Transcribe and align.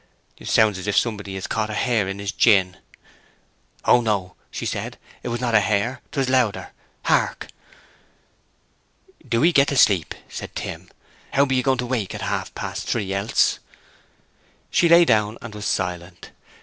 "Sounds 0.43 0.79
as 0.79 0.87
if 0.87 0.97
somebody 0.97 1.35
had 1.35 1.47
caught 1.47 1.69
a 1.69 1.75
hare 1.75 2.07
in 2.07 2.17
his 2.17 2.31
gin." 2.31 2.77
"Oh 3.85 4.01
no," 4.01 4.33
said 4.51 4.93
she. 4.95 4.99
"It 5.21 5.27
was 5.29 5.39
not 5.39 5.53
a 5.53 5.59
hare, 5.59 6.01
'twas 6.11 6.27
louder. 6.27 6.71
Hark!" 7.03 7.49
"Do 9.29 9.43
'ee 9.45 9.51
get 9.51 9.67
to 9.67 9.77
sleep," 9.77 10.15
said 10.27 10.55
Tim. 10.55 10.89
"How 11.33 11.45
be 11.45 11.55
you 11.55 11.61
going 11.61 11.77
to 11.77 11.85
wake 11.85 12.15
at 12.15 12.23
half 12.23 12.51
past 12.55 12.87
three 12.87 13.13
else?" 13.13 13.59
She 14.71 14.89
lay 14.89 15.05
down 15.05 15.37
and 15.39 15.53
was 15.53 15.65
silent. 15.67 16.31